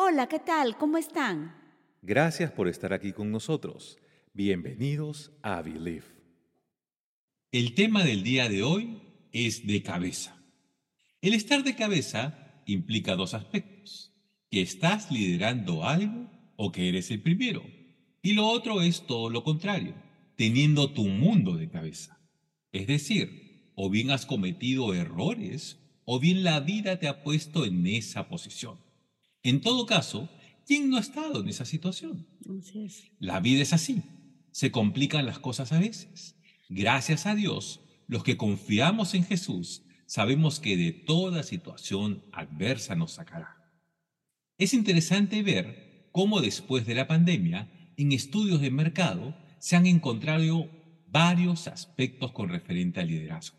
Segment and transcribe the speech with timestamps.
[0.00, 0.76] Hola, ¿qué tal?
[0.78, 1.56] ¿Cómo están?
[2.02, 3.98] Gracias por estar aquí con nosotros.
[4.32, 6.04] Bienvenidos a Believe.
[7.50, 10.40] El tema del día de hoy es de cabeza.
[11.20, 14.14] El estar de cabeza implica dos aspectos,
[14.52, 17.64] que estás liderando algo o que eres el primero.
[18.22, 19.96] Y lo otro es todo lo contrario,
[20.36, 22.20] teniendo tu mundo de cabeza.
[22.70, 27.84] Es decir, o bien has cometido errores o bien la vida te ha puesto en
[27.88, 28.78] esa posición.
[29.48, 30.28] En todo caso,
[30.66, 32.26] ¿quién no ha estado en esa situación?
[33.18, 34.02] La vida es así.
[34.50, 36.36] Se complican las cosas a veces.
[36.68, 43.12] Gracias a Dios, los que confiamos en Jesús, sabemos que de toda situación adversa nos
[43.12, 43.72] sacará.
[44.58, 50.68] Es interesante ver cómo después de la pandemia, en estudios de mercado, se han encontrado
[51.06, 53.56] varios aspectos con referente al liderazgo.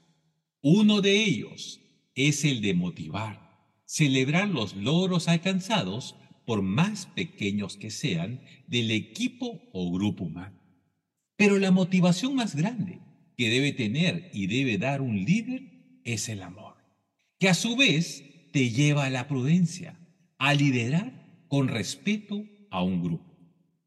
[0.61, 1.81] Uno de ellos
[2.13, 3.48] es el de motivar
[3.89, 10.61] celebrar los logros alcanzados, por más pequeños que sean, del equipo o grupo humano.
[11.35, 12.99] Pero la motivación más grande
[13.35, 15.63] que debe tener y debe dar un líder
[16.03, 16.75] es el amor,
[17.39, 18.23] que a su vez
[18.53, 19.99] te lleva a la prudencia,
[20.37, 23.35] a liderar con respeto a un grupo.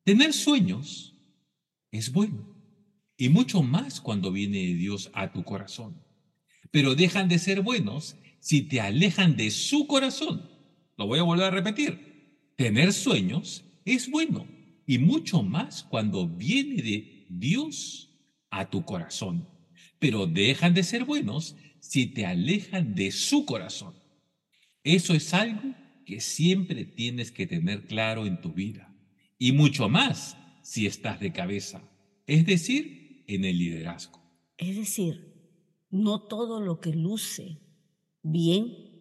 [0.03, 1.14] Tener sueños
[1.92, 2.56] es bueno,
[3.16, 6.03] y mucho más cuando viene de Dios a tu corazón.
[6.72, 10.51] Pero dejan de ser buenos si te alejan de su corazón.
[10.98, 12.51] Lo voy a volver a repetir.
[12.57, 14.49] Tener sueños es bueno
[14.84, 18.11] y mucho más cuando viene de Dios
[18.51, 19.49] a tu corazón.
[20.01, 23.95] Pero dejan de ser buenos si te alejan de su corazón.
[24.83, 28.93] Eso es algo que siempre tienes que tener claro en tu vida.
[29.39, 31.81] Y mucho más si estás de cabeza,
[32.27, 34.21] es decir, en el liderazgo.
[34.59, 35.33] Es decir,
[35.91, 37.62] no todo lo que luce
[38.23, 38.92] bien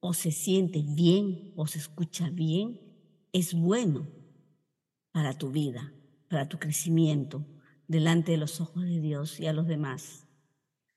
[0.00, 2.80] o se siente bien o se escucha bien
[3.32, 4.08] es bueno
[5.12, 5.92] para tu vida,
[6.28, 7.44] para tu crecimiento
[7.86, 10.26] delante de los ojos de Dios y a los demás.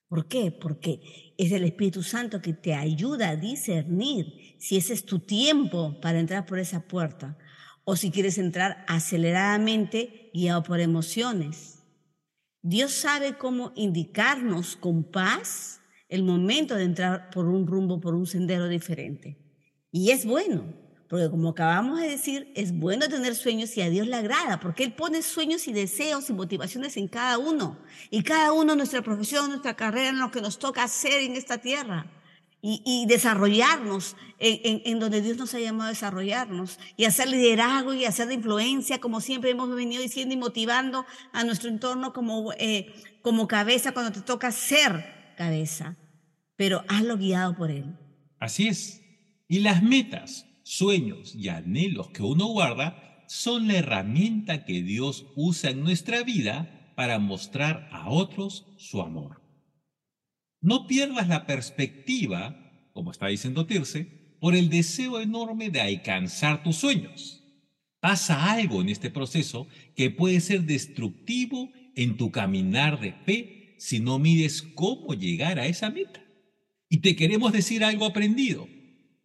[0.07, 0.51] ¿Por qué?
[0.51, 5.99] Porque es el Espíritu Santo que te ayuda a discernir si ese es tu tiempo
[6.01, 7.37] para entrar por esa puerta
[7.83, 11.79] o si quieres entrar aceleradamente guiado por emociones.
[12.61, 15.81] Dios sabe cómo indicarnos con paz
[16.13, 19.35] el momento de entrar por un rumbo, por un sendero diferente.
[19.91, 20.63] Y es bueno,
[21.09, 24.83] porque como acabamos de decir, es bueno tener sueños y a Dios le agrada, porque
[24.83, 27.79] Él pone sueños y deseos y motivaciones en cada uno.
[28.11, 31.57] Y cada uno, nuestra profesión, nuestra carrera, en lo que nos toca hacer en esta
[31.57, 32.05] tierra.
[32.61, 38.27] Y, desarrollarnos en, donde Dios nos ha llamado a desarrollarnos y hacer liderazgo y hacer
[38.27, 43.49] de influencia, como siempre hemos venido diciendo y motivando a nuestro entorno como, eh, como
[43.49, 45.97] cabeza cuando te toca ser cabeza
[46.55, 47.97] pero hazlo guiado por Él.
[48.39, 49.01] Así es.
[49.47, 55.71] Y las metas, sueños y anhelos que uno guarda son la herramienta que Dios usa
[55.71, 59.41] en nuestra vida para mostrar a otros su amor.
[60.61, 66.77] No pierdas la perspectiva, como está diciendo Tirce, por el deseo enorme de alcanzar tus
[66.77, 67.43] sueños.
[67.99, 73.99] Pasa algo en este proceso que puede ser destructivo en tu caminar de fe si
[73.99, 76.22] no mides cómo llegar a esa meta.
[76.93, 78.69] Y te queremos decir algo aprendido.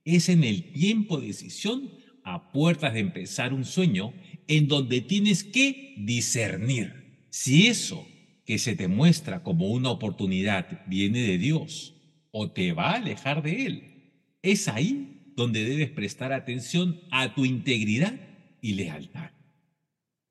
[0.03, 1.91] Es en el tiempo de decisión
[2.25, 4.15] a puertas de empezar un sueño
[4.47, 8.09] en donde tienes que discernir si eso
[8.47, 11.95] que se te muestra como una oportunidad viene de Dios
[12.31, 14.13] o te va a alejar de Él.
[14.41, 18.19] Es ahí donde debes prestar atención a tu integridad
[18.63, 19.33] y lealtad.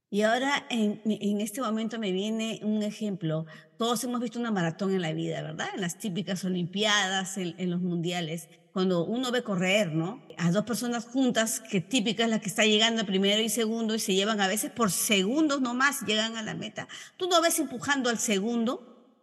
[0.09, 1.01] Y ahora en,
[1.41, 3.45] este momento me viene un ejemplo.
[3.77, 5.67] Todos hemos visto una maratón en la vida, ¿verdad?
[5.75, 10.23] En las típicas Olimpiadas, en, los mundiales, cuando uno ve correr, ¿no?
[10.37, 13.99] A dos personas juntas, que típica es la que está llegando primero y segundo y
[13.99, 16.87] se llevan a veces por segundos nomás, llegan a la meta.
[17.17, 19.13] Tú no ves empujando al segundo,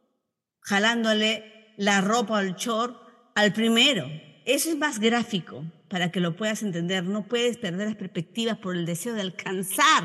[0.60, 2.96] jalándole la ropa al short
[3.34, 4.06] al primero.
[4.44, 7.02] Eso es más gráfico para que lo puedas entender.
[7.04, 10.04] No puedes perder las perspectivas por el deseo de alcanzar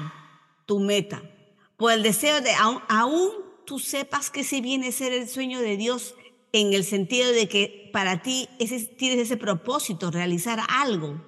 [0.65, 1.21] tu meta,
[1.77, 5.77] por el deseo de aún, tú sepas que ese viene a ser el sueño de
[5.77, 6.16] Dios
[6.54, 11.24] en el sentido de que para ti ese, tienes ese propósito, realizar algo.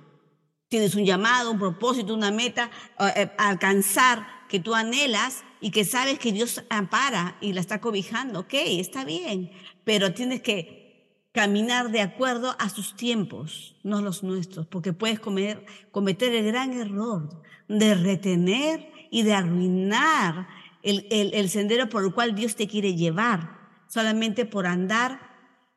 [0.68, 2.72] Tienes un llamado, un propósito, una meta,
[3.16, 8.40] eh, alcanzar que tú anhelas y que sabes que Dios ampara y la está cobijando.
[8.40, 9.52] Ok, está bien,
[9.84, 15.64] pero tienes que caminar de acuerdo a sus tiempos, no los nuestros, porque puedes cometer,
[15.92, 20.48] cometer el gran error de retener y de arruinar
[20.84, 25.20] el, sendero por el cual Dios te quiere llevar, solamente por andar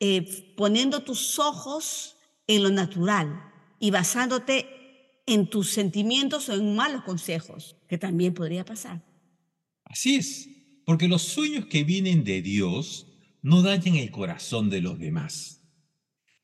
[0.00, 2.16] eh, poniendo tus ojos
[2.46, 8.64] en lo natural y basándote en tus sentimientos o en malos consejos, que también podría
[8.64, 9.04] pasar.
[9.84, 10.48] Así es,
[10.84, 13.06] porque los sueños que vienen de Dios
[13.42, 15.62] no dañan el corazón de los demás,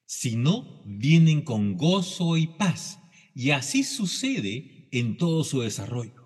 [0.06, 2.98] sino vienen con gozo y paz,
[3.34, 6.19] y así sucede en todo su desarrollo.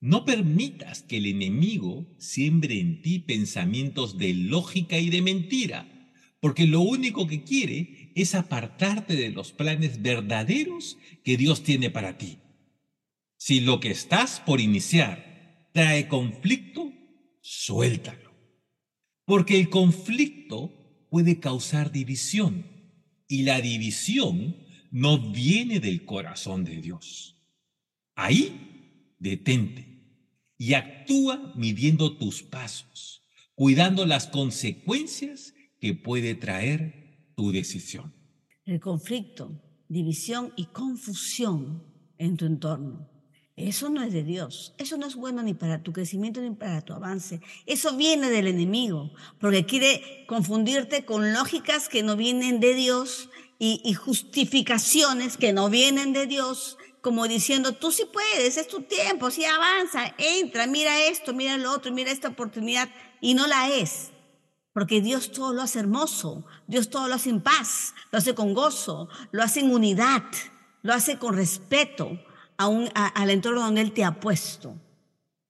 [0.00, 6.66] No permitas que el enemigo siembre en ti pensamientos de lógica y de mentira, porque
[6.66, 12.38] lo único que quiere es apartarte de los planes verdaderos que Dios tiene para ti.
[13.38, 16.92] Si lo que estás por iniciar trae conflicto,
[17.40, 18.32] suéltalo.
[19.24, 22.66] Porque el conflicto puede causar división
[23.28, 24.56] y la división
[24.90, 27.36] no viene del corazón de Dios.
[28.14, 28.75] Ahí,
[29.28, 30.00] detente
[30.58, 33.22] y actúa midiendo tus pasos,
[33.54, 38.14] cuidando las consecuencias que puede traer tu decisión.
[38.64, 41.84] El conflicto, división y confusión
[42.18, 43.16] en tu entorno
[43.56, 44.74] eso no es de Dios.
[44.76, 47.40] Eso no es bueno ni para tu crecimiento ni para tu avance.
[47.64, 53.94] Eso viene del enemigo, porque quiere confundirte con lógicas que no vienen de Dios y,
[53.94, 56.76] justificaciones que no vienen de Dios,
[57.06, 61.70] como diciendo, tú sí puedes, es tu tiempo, sí avanza, entra, mira esto, mira lo
[61.70, 62.88] otro, mira esta oportunidad,
[63.20, 64.10] y no la es.
[64.72, 68.54] Porque Dios todo lo hace hermoso, Dios todo lo hace en paz, lo hace con
[68.54, 70.24] gozo, lo hace en unidad,
[70.82, 72.18] lo hace con respeto,
[72.56, 74.74] al entorno donde Él te ha puesto.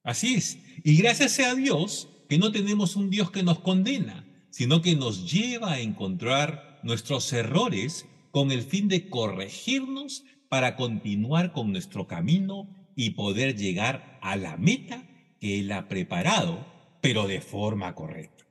[0.03, 0.58] Así es.
[0.85, 4.94] Y gracias sea a Dios que no tenemos un Dios que nos condena, sino que
[4.94, 10.23] nos lleva a encontrar nuestros errores con el fin de corregirnos
[10.56, 12.67] para continuar con nuestro camino
[12.97, 15.06] y poder llegar a la meta
[15.38, 16.67] que Él ha preparado,
[17.03, 18.47] pero de forma correcta.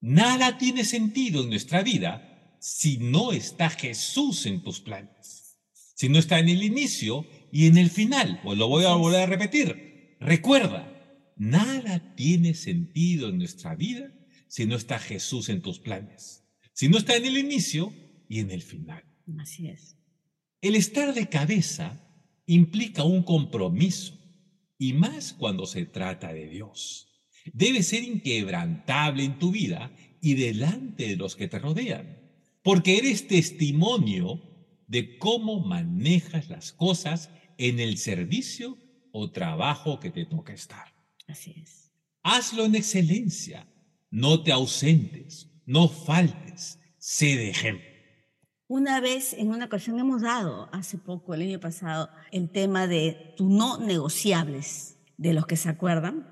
[0.00, 5.44] Nada tiene sentido en nuestra vida si no está Jesús en tus planes
[5.94, 8.40] si no está en el inicio y en el final.
[8.42, 10.16] Pues lo voy a volver a repetir.
[10.20, 14.12] Recuerda, nada tiene sentido en nuestra vida
[14.48, 16.44] si no está Jesús en tus planes.
[16.72, 17.92] Si no está en el inicio
[18.28, 19.04] y en el final.
[19.38, 19.96] Así es.
[20.64, 22.00] El estar de cabeza
[22.46, 24.18] implica un compromiso,
[24.78, 27.06] y más cuando se trata de Dios.
[27.52, 32.18] Debe ser inquebrantable en tu vida y delante de los que te rodean,
[32.62, 34.40] porque eres testimonio
[34.86, 37.28] de cómo manejas las cosas
[37.58, 38.78] en el servicio
[39.12, 40.94] o trabajo que te toca estar.
[41.26, 41.92] Así es.
[42.22, 43.68] Hazlo en excelencia,
[44.10, 47.93] no te ausentes, no faltes, sé de ejemplo.
[48.66, 53.34] Una vez, en una ocasión, hemos dado, hace poco, el año pasado, el tema de
[53.36, 56.26] tu no negociables, de los que se acuerdan,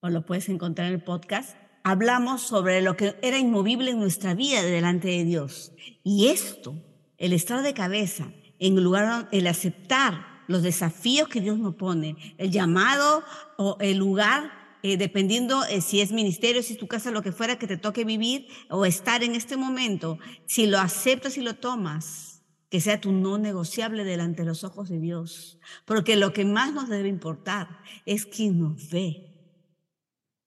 [0.00, 1.54] o lo puedes encontrar en el podcast.
[1.84, 5.72] Hablamos sobre lo que era inmovible en nuestra vida delante de Dios.
[6.02, 6.74] Y esto
[7.18, 12.50] el estar de cabeza, en lugar el aceptar los desafíos que Dios nos pone, el
[12.50, 13.22] llamado
[13.58, 14.50] o el lugar,
[14.82, 17.76] eh, dependiendo eh, si es ministerio, si es tu casa, lo que fuera que te
[17.76, 23.00] toque vivir o estar en este momento, si lo aceptas y lo tomas, que sea
[23.00, 25.58] tu no negociable delante de los ojos de Dios.
[25.84, 29.28] Porque lo que más nos debe importar es quien nos ve.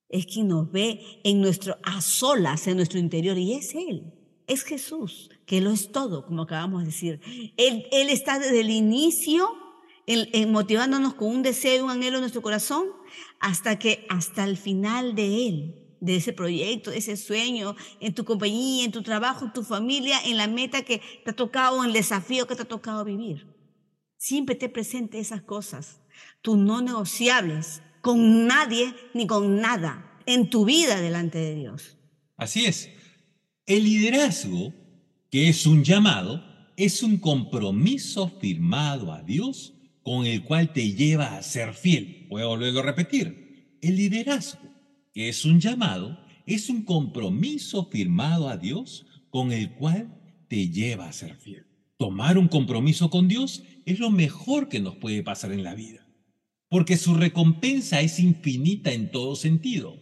[0.08, 4.12] Es quien nos ve en nuestro, a solas, en nuestro interior, y es Él
[4.46, 7.20] es Jesús, que lo es todo, como acabamos de decir.
[7.56, 9.48] Él, él está desde el inicio
[10.48, 12.84] motivándonos con un deseo, un anhelo en nuestro corazón,
[13.40, 18.24] hasta que hasta el final de Él, de ese proyecto, de ese sueño, en tu
[18.24, 21.88] compañía, en tu trabajo, en tu familia, en la meta que te ha tocado, en
[21.88, 23.46] el desafío que te ha tocado vivir.
[24.16, 26.00] Siempre te presente esas cosas,
[26.42, 31.98] tus no negociables, con nadie ni con nada, en tu vida delante de Dios.
[32.36, 32.90] Así es.
[33.66, 34.72] El liderazgo,
[35.30, 36.44] que es un llamado,
[36.76, 39.75] es un compromiso firmado a Dios
[40.06, 42.26] con el cual te lleva a ser fiel.
[42.28, 43.76] Voy a volverlo a repetir.
[43.82, 44.70] El liderazgo,
[45.12, 51.08] que es un llamado, es un compromiso firmado a Dios con el cual te lleva
[51.08, 51.66] a ser fiel.
[51.96, 56.06] Tomar un compromiso con Dios es lo mejor que nos puede pasar en la vida,
[56.68, 60.00] porque su recompensa es infinita en todo sentido.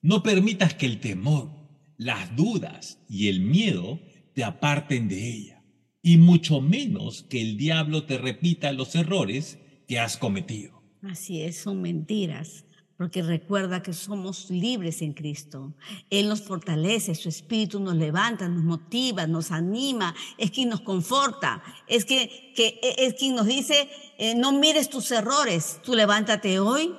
[0.00, 1.50] No permitas que el temor,
[1.96, 3.98] las dudas y el miedo
[4.32, 5.59] te aparten de ella,
[6.02, 10.80] y mucho menos que el diablo te repita los errores que has cometido.
[11.02, 12.64] Así es, son mentiras,
[12.96, 15.74] porque recuerda que somos libres en Cristo.
[16.10, 21.62] Él nos fortalece, su espíritu nos levanta, nos motiva, nos anima, es quien nos conforta,
[21.86, 23.88] es, es quien nos dice,
[24.18, 26.94] eh, no mires tus errores, tú levántate hoy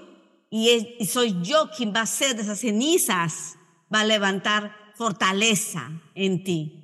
[0.49, 3.57] y, y soy yo quien va a hacer de esas cenizas,
[3.93, 6.80] va a levantar fortaleza en ti.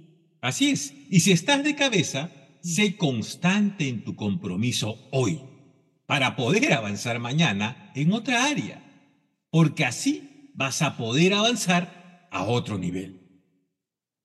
[0.48, 0.94] Así es.
[1.10, 2.32] Y si estás de cabeza,
[2.68, 5.40] Sé constante en tu compromiso hoy
[6.06, 8.84] para poder avanzar mañana en otra área,
[9.50, 13.46] porque así vas a poder avanzar a otro nivel.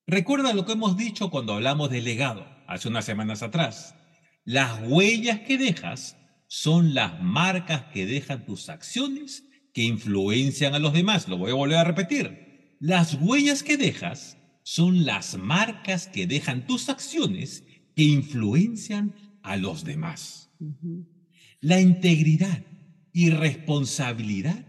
[0.08, 3.94] Recuerda lo que hemos dicho cuando hablamos del legado hace unas semanas atrás.
[4.44, 6.16] Las huellas que dejas
[6.48, 11.28] son las marcas que dejan tus acciones que influencian a los demás.
[11.28, 12.76] Lo voy a volver a repetir.
[12.80, 17.64] Las huellas que dejas son las marcas que dejan tus acciones
[17.94, 20.50] que influencian a los demás.
[21.60, 22.64] La integridad
[23.12, 24.66] y responsabilidad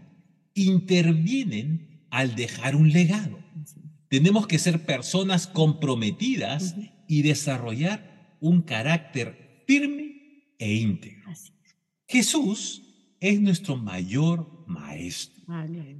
[0.54, 3.38] intervienen al dejar un legado.
[4.08, 6.76] Tenemos que ser personas comprometidas
[7.08, 11.32] y desarrollar un carácter firme e íntegro.
[12.06, 12.82] Jesús
[13.20, 15.44] es nuestro mayor maestro,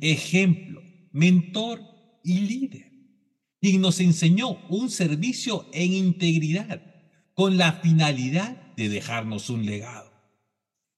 [0.00, 0.82] ejemplo,
[1.12, 1.80] mentor
[2.22, 2.92] y líder,
[3.64, 6.82] quien nos enseñó un servicio en integridad
[7.32, 10.12] con la finalidad de dejarnos un legado,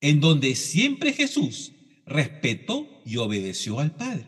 [0.01, 1.71] en donde siempre Jesús
[2.07, 4.27] respetó y obedeció al Padre,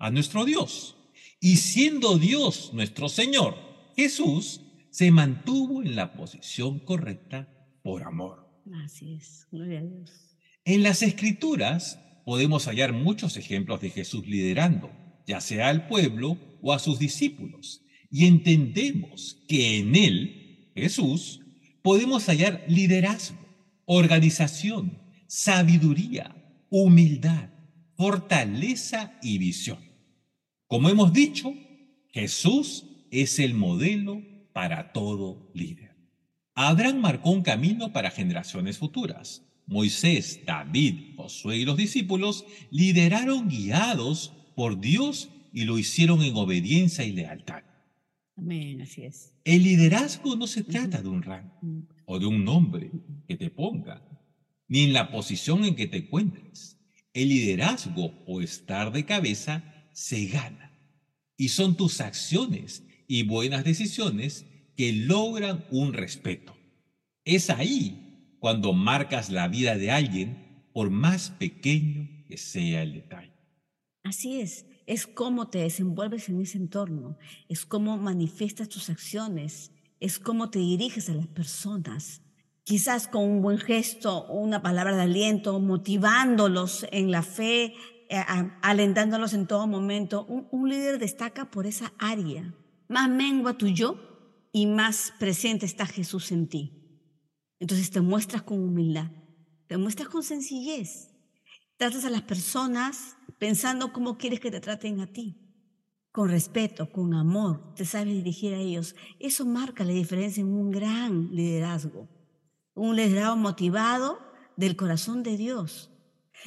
[0.00, 0.96] a nuestro Dios.
[1.40, 3.54] Y siendo Dios nuestro Señor,
[3.94, 7.48] Jesús se mantuvo en la posición correcta
[7.84, 8.60] por amor.
[8.84, 10.36] Así es, gloria a Dios.
[10.64, 14.90] En las escrituras podemos hallar muchos ejemplos de Jesús liderando,
[15.28, 21.40] ya sea al pueblo o a sus discípulos, y entendemos que en él, Jesús,
[21.82, 23.38] podemos hallar liderazgo,
[23.84, 26.34] organización, sabiduría,
[26.70, 27.50] humildad,
[27.96, 29.78] fortaleza y visión.
[30.66, 31.54] Como hemos dicho,
[32.10, 34.22] Jesús es el modelo
[34.52, 35.96] para todo líder.
[36.54, 39.44] Abraham marcó un camino para generaciones futuras.
[39.66, 47.04] Moisés, David, Josué y los discípulos lideraron guiados por Dios y lo hicieron en obediencia
[47.04, 47.62] y lealtad.
[48.36, 49.34] Amén, así es.
[49.44, 51.58] El liderazgo no se trata de un rango
[52.06, 52.90] o de un nombre
[53.26, 54.02] que te ponga,
[54.68, 56.78] ni en la posición en que te encuentres.
[57.12, 60.78] El liderazgo o estar de cabeza se gana
[61.36, 66.56] y son tus acciones y buenas decisiones que logran un respeto.
[67.24, 73.32] Es ahí cuando marcas la vida de alguien por más pequeño que sea el detalle.
[74.04, 77.18] Así es, es cómo te desenvuelves en ese entorno,
[77.50, 82.22] es cómo manifiestas tus acciones, es cómo te diriges a las personas.
[82.64, 87.74] Quizás con un buen gesto, una palabra de aliento, motivándolos en la fe,
[88.08, 88.24] eh,
[88.62, 90.24] alentándolos en todo momento.
[90.24, 92.54] Un, un líder destaca por esa área.
[92.88, 93.98] Más mengua tu yo
[94.52, 96.72] y más presente está Jesús en ti.
[97.60, 99.10] Entonces te muestras con humildad,
[99.66, 101.10] te muestras con sencillez,
[101.76, 105.36] tratas a las personas pensando cómo quieres que te traten a ti,
[106.12, 108.96] con respeto, con amor, te sabes dirigir a ellos.
[109.20, 112.08] Eso marca la diferencia en un gran liderazgo,
[112.74, 114.18] un liderazgo motivado
[114.56, 115.90] del corazón de Dios.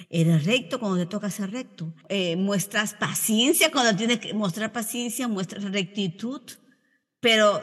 [0.09, 1.93] Eres recto cuando te toca ser recto.
[2.09, 6.41] Eh, muestras paciencia cuando tienes que mostrar paciencia, muestras rectitud,
[7.19, 7.61] pero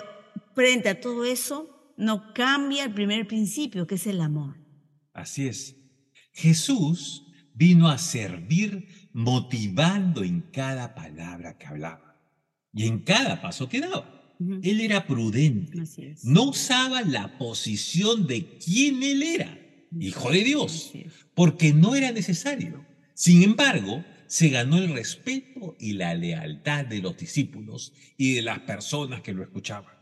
[0.54, 4.56] frente a todo eso, no cambia el primer principio, que es el amor.
[5.12, 5.76] Así es.
[6.32, 7.27] Jesús
[7.58, 12.22] vino a servir motivando en cada palabra que hablaba
[12.72, 14.36] y en cada paso que daba.
[14.62, 15.82] Él era prudente.
[16.22, 19.58] No usaba la posición de quién él era,
[19.98, 20.92] hijo de Dios,
[21.34, 22.86] porque no era necesario.
[23.14, 28.60] Sin embargo, se ganó el respeto y la lealtad de los discípulos y de las
[28.60, 29.98] personas que lo escuchaban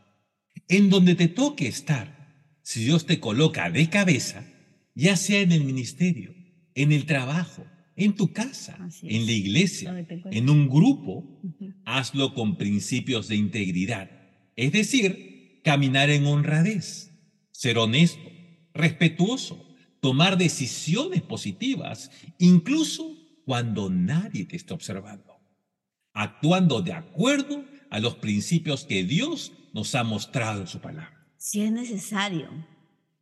[0.67, 4.45] en donde te toque estar, si Dios te coloca de cabeza,
[4.95, 6.33] ya sea en el ministerio,
[6.77, 7.65] en el trabajo,
[7.95, 11.41] en tu casa, en la iglesia, en un grupo,
[11.85, 14.11] hazlo con principios de integridad.
[14.55, 17.11] Es decir, caminar en honradez,
[17.49, 18.29] ser honesto,
[18.75, 23.11] respetuoso, tomar decisiones positivas, incluso
[23.43, 25.33] cuando nadie te está observando,
[26.13, 31.27] actuando de acuerdo a los principios que Dios nos ha mostrado en su palabra.
[31.37, 32.49] Si es necesario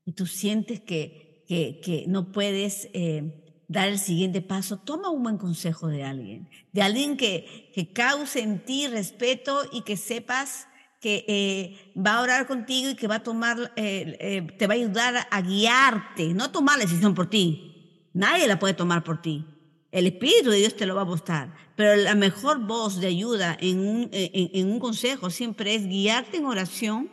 [0.04, 5.38] y tú sientes que, que, no puedes eh, dar el siguiente paso, toma un buen
[5.38, 10.68] consejo de alguien, de alguien que, que cause en ti respeto y que sepas
[11.06, 14.78] que eh, va a orar contigo y que va a tomar, eh, te va a
[14.78, 18.10] ayudar a guiarte, no tomar la decisión por ti.
[18.14, 19.46] Nadie la puede tomar por ti.
[19.92, 23.56] El Espíritu de Dios te lo va a mostrar, pero la mejor voz de ayuda
[23.60, 27.12] en un, en, un consejo siempre es guiarte en oración,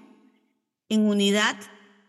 [0.89, 1.57] en unidad,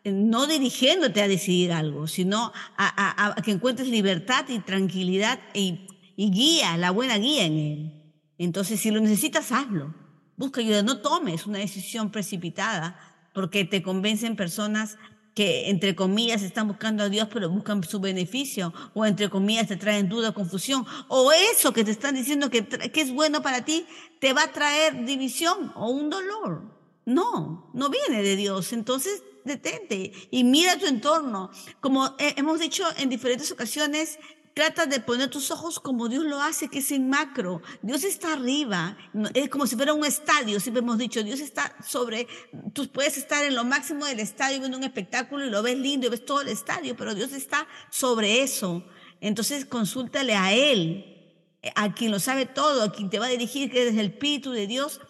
[0.04, 6.92] no dirigiéndote a decidir algo, sino a, que encuentres libertad y tranquilidad y, guía, la
[6.92, 7.94] buena guía en él.
[8.38, 9.94] Entonces, si lo necesitas, hazlo.
[10.36, 13.00] Busca ayuda, no tomes una decisión precipitada
[13.34, 14.98] porque te convencen personas
[15.36, 19.78] que entre comillas están buscando a Dios, pero buscan su beneficio, o entre comillas te
[19.78, 23.88] traen duda, confusión, o eso que te están diciendo que es bueno para ti,
[24.20, 26.62] te va a traer división o un dolor.
[27.06, 28.74] No, no viene de Dios.
[28.74, 31.52] Entonces, detente y mira tu entorno.
[31.80, 34.20] Como hemos dicho en diferentes ocasiones,
[34.54, 37.64] Trata de poner tus ojos como Dios lo hace, que es en macro.
[37.82, 38.96] Dios está arriba,
[39.34, 42.28] es como si fuera un estadio, siempre hemos dicho, Dios está sobre,
[42.72, 46.06] tú puedes estar en lo máximo del estadio viendo un espectáculo y lo ves lindo
[46.06, 48.84] y ves todo el estadio, pero Dios está sobre eso.
[49.22, 51.34] Entonces consúltale a Él,
[51.76, 54.52] a quien lo sabe todo, a quien te va a dirigir, que es el Espíritu
[54.52, 55.02] de Dios,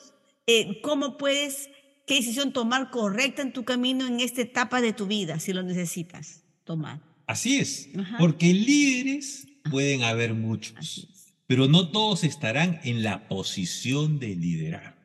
[0.47, 1.69] eh, cómo puedes,
[2.05, 5.63] qué decisión tomar correcta en tu camino en esta etapa de tu vida, si lo
[5.63, 7.01] necesitas tomar.
[7.25, 11.07] Así es, porque líderes pueden haber muchos,
[11.47, 15.01] pero no todos estarán en la posición de liderar.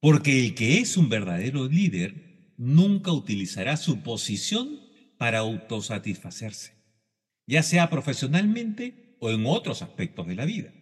[0.00, 4.80] Porque el que es un verdadero líder nunca utilizará su posición
[5.16, 6.74] para autosatisfacerse,
[7.46, 10.72] ya sea profesionalmente o en otros aspectos de la vida.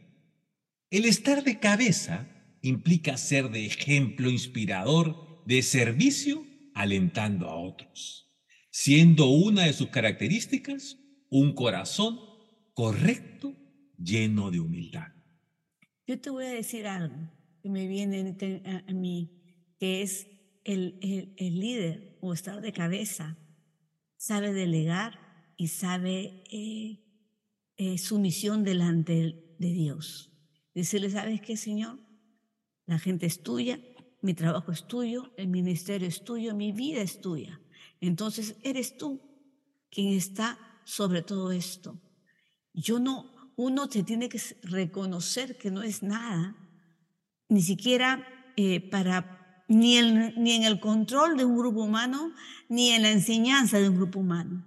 [0.91, 2.29] El estar de cabeza
[2.63, 6.45] implica ser de ejemplo inspirador de servicio
[6.75, 8.27] alentando a otros
[8.79, 10.99] siendo una de sus características
[11.31, 12.21] un corazón
[12.75, 13.57] correcto,
[13.97, 15.15] lleno de humildad.
[16.07, 17.17] Yo te voy a decir algo
[17.63, 18.37] que me viene
[18.87, 20.27] a mí, que es
[20.65, 20.99] el,
[21.39, 23.39] el, líder o estar de cabeza,
[24.19, 27.03] sabe delegar y sabe eh,
[27.79, 30.33] eh, su misión delante de Dios.
[30.75, 31.99] Decirle, ¿sabes qué, Señor?
[32.87, 33.81] La gente es tuya,
[34.23, 37.61] mi trabajo es tuyo, el ministerio es tuyo, mi vida es tuya.
[38.01, 39.21] Entonces eres tú
[39.91, 42.01] quien está sobre todo esto.
[42.73, 46.57] Yo no, uno se tiene que reconocer que no es nada,
[47.49, 48.27] ni siquiera
[48.57, 50.01] eh, para, ni,
[50.37, 52.33] ni en el control de un grupo humano,
[52.69, 54.67] ni en la enseñanza de un grupo humano.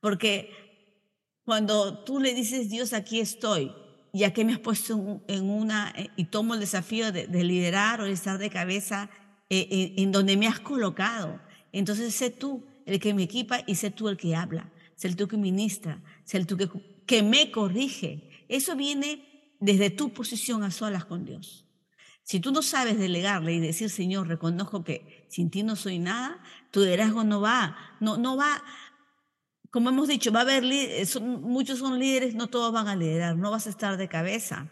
[0.00, 0.50] Porque
[1.44, 3.72] cuando tú le dices, Dios, aquí estoy,
[4.12, 8.04] ya que me has puesto en una, eh, y tomo el desafío de, liderar o
[8.04, 9.10] de estar de cabeza
[9.48, 11.40] eh, en donde me has colocado,
[11.72, 15.28] entonces sé tú el que me equipa y sé tú el que habla, sé tú
[15.28, 16.68] que ministra, sé tú que,
[17.06, 18.28] que me corrige.
[18.48, 21.66] Eso viene desde tu posición a solas con Dios.
[22.22, 26.42] Si tú no sabes delegarle y decir, Señor, reconozco que sin ti no soy nada,
[26.70, 28.62] tu liderazgo no va, no, no va,
[29.70, 30.64] como hemos dicho, va a haber,
[31.20, 34.70] muchos son líderes, no todos van a liderar, no vas a estar de cabeza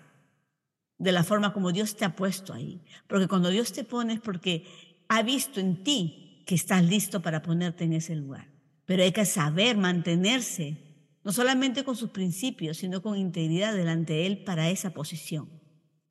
[0.98, 2.80] de la forma como Dios te ha puesto ahí.
[3.06, 4.64] Porque cuando Dios te pone es porque
[5.08, 8.48] ha visto en ti que estás listo para ponerte en ese lugar.
[8.84, 10.78] Pero hay que saber mantenerse,
[11.24, 15.48] no solamente con sus principios, sino con integridad delante de Él para esa posición.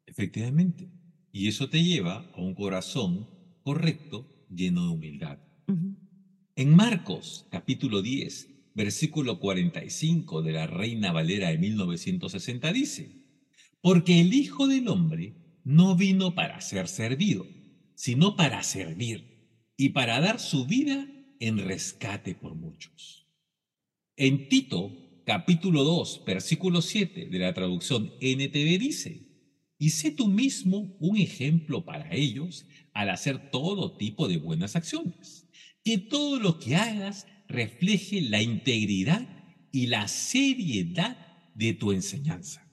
[0.05, 0.89] Efectivamente.
[1.31, 3.27] Y eso te lleva a un corazón
[3.63, 5.39] correcto, lleno de humildad.
[6.55, 13.09] En Marcos, capítulo 10, versículo 45 de la Reina Valera de 1960 dice,
[13.81, 17.47] porque el Hijo del Hombre no vino para ser servido,
[17.95, 21.07] sino para servir y para dar su vida
[21.39, 23.25] en rescate por muchos.
[24.15, 29.27] En Tito, capítulo 2, versículo 7 de la traducción NTV dice,
[29.79, 35.47] y sé tú mismo un ejemplo para ellos al hacer todo tipo de buenas acciones.
[35.83, 39.27] Que todo lo que hagas refleje la integridad
[39.71, 41.17] y la seriedad
[41.55, 42.67] de tu enseñanza.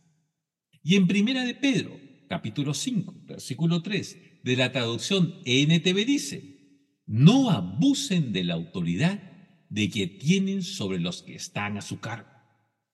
[0.82, 6.54] Y en Primera de Pedro, capítulo 5, versículo 3 de la traducción NTV dice,
[7.06, 9.20] no abusen de la autoridad
[9.70, 12.28] de que tienen sobre los que están a su cargo,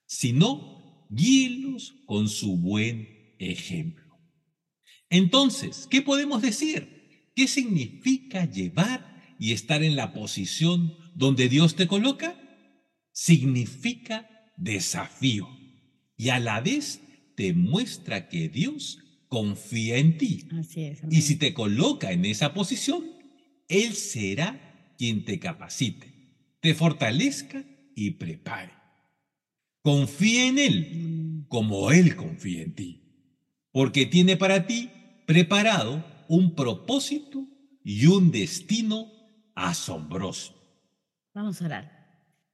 [0.07, 4.05] sino guíenlos con su buen ejemplo.
[5.09, 7.33] Entonces, ¿qué podemos decir?
[7.35, 12.37] ¿Qué significa llevar y estar en la posición donde Dios te coloca?
[13.13, 15.49] Significa desafío
[16.17, 17.01] y a la vez
[17.37, 20.49] te muestra que Dios confía en ti.
[21.11, 23.05] y si te coloca en esa posición,
[23.71, 26.13] él será quien te capacite,
[26.61, 28.73] te fortalezca y prepare.
[29.81, 33.03] Confía en Él como Él confía en ti,
[33.73, 34.91] porque tiene para ti
[35.27, 37.47] preparado un propósito
[37.85, 39.07] y un destino
[39.55, 40.60] asombroso.
[41.33, 42.01] Vamos a orar.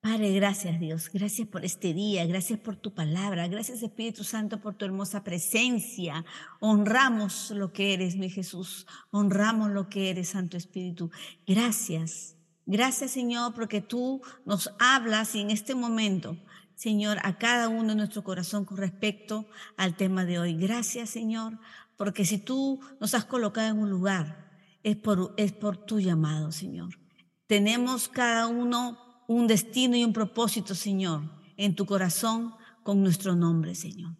[0.02, 4.74] Padre, gracias Dios, gracias por este día, gracias por tu palabra, gracias Espíritu Santo por
[4.74, 6.24] tu hermosa presencia.
[6.60, 11.10] Honramos lo que eres, mi Jesús, honramos lo que eres, Santo Espíritu.
[11.46, 12.36] Gracias,
[12.66, 16.36] gracias Señor, porque tú nos hablas y en este momento,
[16.74, 19.46] Señor, a cada uno de nuestro corazón con respecto
[19.78, 20.54] al tema de hoy.
[20.54, 21.58] Gracias Señor,
[21.96, 24.50] porque si tú nos has colocado en un lugar,
[24.82, 27.05] es por, es por tu llamado, Señor.
[27.46, 31.22] Tenemos cada uno un destino y un propósito, Señor,
[31.56, 34.16] en tu corazón con nuestro nombre, Señor.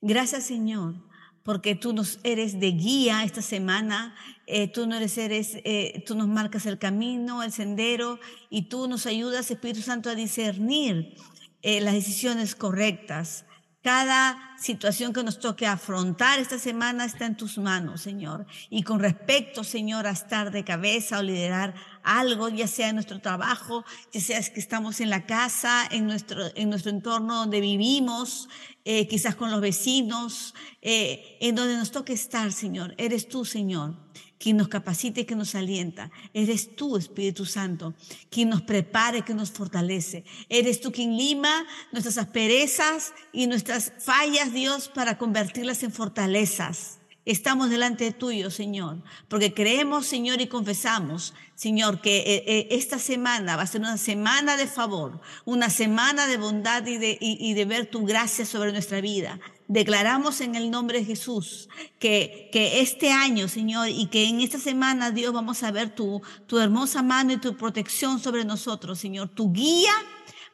[0.00, 0.94] Gracias, Señor,
[1.42, 4.14] porque tú nos eres de guía esta semana,
[4.46, 8.18] eh, tú, no eres, eres eh, tú nos marcas el camino, el sendero,
[8.50, 11.16] y tú nos ayudas, Espíritu Santo, a discernir
[11.62, 13.44] eh, las decisiones correctas.
[13.82, 18.44] Cada situación que nos toque afrontar esta semana está en tus manos, Señor.
[18.70, 23.20] Y con respecto, Señor, a estar de cabeza o liderar algo, ya sea en nuestro
[23.20, 28.48] trabajo, ya sea que estamos en la casa, en nuestro, en nuestro entorno donde vivimos,
[28.84, 32.96] eh, quizás con los vecinos, eh, en donde nos toque estar, Señor.
[32.98, 33.94] Eres tú, Señor,
[34.38, 36.10] quien nos capacita y que nos alienta.
[36.32, 37.94] Eres tú, Espíritu Santo,
[38.30, 40.24] quien nos prepara y que nos fortalece.
[40.48, 46.98] Eres tú quien lima nuestras asperezas y nuestras fallas, Dios, para convertirlas en fortalezas.
[47.28, 53.54] Estamos delante tuyo, Señor, porque creemos, Señor, y confesamos, Señor, que eh, eh, esta semana
[53.54, 57.64] va a ser una semana de favor, una semana de bondad y de, y, de
[57.66, 59.40] ver tu gracia sobre nuestra vida.
[59.68, 64.58] Declaramos en el nombre de Jesús que, que este año, Señor, y que en esta
[64.58, 69.28] semana, Dios, vamos a ver tu, tu hermosa mano y tu protección sobre nosotros, Señor,
[69.28, 69.92] tu guía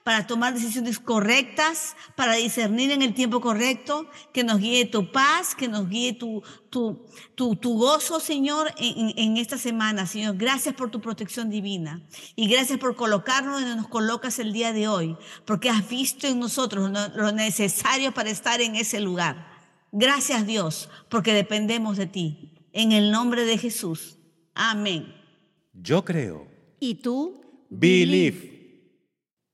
[0.04, 5.54] para tomar decisiones correctas, para discernir en el tiempo correcto, que nos guíe tu paz,
[5.54, 10.06] que nos guíe tu, tu, tu, gozo, Señor, en, en, esta semana.
[10.06, 12.02] Señor, gracias por tu protección divina
[12.36, 16.38] y gracias por colocarnos donde nos colocas el día de hoy, porque has visto en
[16.38, 19.54] nosotros lo necesario para estar en ese lugar.
[19.90, 22.50] Gracias Dios, porque dependemos de ti.
[22.74, 24.18] En el nombre de Jesús.
[24.54, 25.14] Amén.
[25.72, 26.46] Yo creo.
[26.78, 27.40] ¿Y tú?
[27.70, 28.53] Believe.